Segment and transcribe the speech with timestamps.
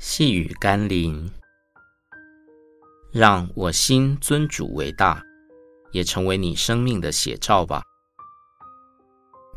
[0.00, 1.28] 细雨甘霖，
[3.10, 5.20] 让我心尊主为大，
[5.90, 7.82] 也成为你生命的写照吧。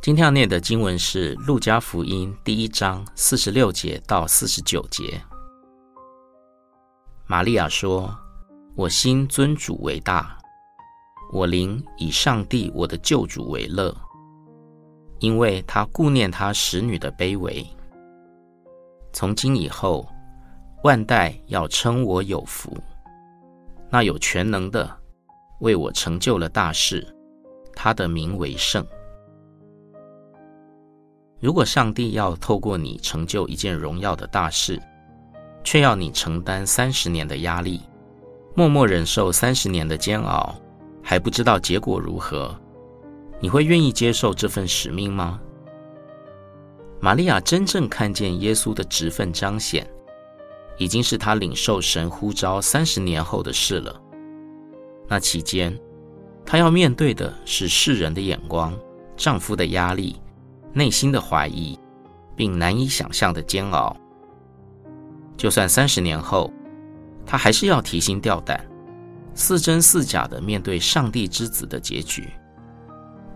[0.02, 5.22] 今天要念的经文是《路加福音》第一章四十六节到四十九节。
[7.28, 8.12] 玛利亚说
[8.76, 10.36] ：“我心尊主为大，
[11.32, 13.96] 我灵以上帝我的救主为乐，
[15.20, 17.64] 因为他顾念他使女的卑微。
[19.14, 20.04] 从今以后。”
[20.84, 22.76] 万代要称我有福，
[23.90, 24.90] 那有全能的
[25.60, 27.08] 为我成就了大事，
[27.76, 28.84] 他的名为圣。
[31.40, 34.82] 如果上帝要透过你成就一件荣耀的大事，
[35.64, 37.82] 却要你承担三十年的压力，
[38.56, 40.56] 默默忍受三十年的煎熬，
[41.04, 42.56] 还不知道结果如何，
[43.40, 45.40] 你会愿意接受这份使命吗？
[47.00, 49.88] 玛利亚真正看见耶稣的职分彰显。
[50.82, 54.02] 已经是她领受神呼召三十年后的事了。
[55.08, 55.80] 那期间，
[56.44, 58.76] 她要面对的是世人的眼光、
[59.16, 60.20] 丈夫的压力、
[60.74, 61.78] 内心的怀疑，
[62.36, 63.96] 并难以想象的煎熬。
[65.38, 66.52] 就算三十年后，
[67.28, 68.68] 她还是要提心吊胆、
[69.36, 72.28] 似真似假的面对上帝之子的结局。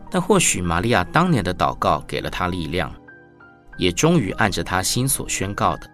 [0.09, 2.92] 但或许玛利亚当年的祷告给了她力量，
[3.78, 5.92] 也终于按着她心所宣告的。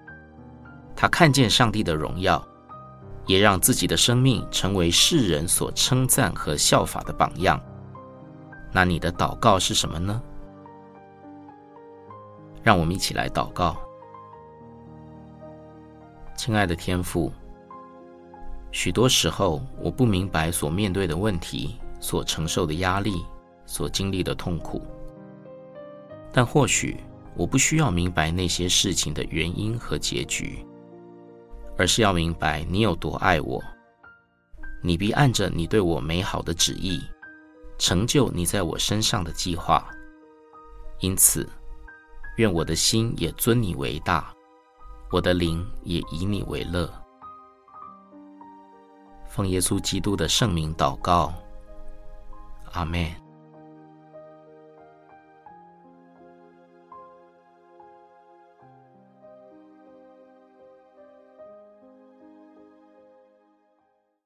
[1.01, 2.47] 他看见上帝的荣耀，
[3.25, 7.59] 也让自己的生命成为世人所称赞和效法的榜样。
[8.71, 10.21] 那你的祷告是什么呢？
[12.61, 13.75] 让我们一起来祷告。
[16.37, 17.33] 亲爱的天父，
[18.71, 23.25] 许多时候我不明白所面对的问题、所承受的压力、
[23.65, 24.79] 所经历的痛苦，
[26.31, 26.97] 但或许
[27.33, 30.63] 我不需要明白那些事情的原因和结局。
[31.77, 33.61] 而是要明白你有多爱我，
[34.81, 37.01] 你必按着你对我美好的旨意，
[37.77, 39.89] 成就你在我身上的计划。
[40.99, 41.47] 因此，
[42.37, 44.33] 愿我的心也尊你为大，
[45.11, 46.91] 我的灵也以你为乐。
[49.27, 51.33] 奉耶稣基督的圣名祷告，
[52.73, 53.20] 阿门。